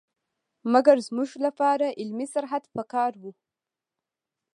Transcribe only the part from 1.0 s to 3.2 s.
زموږ لپاره علمي سرحد په کار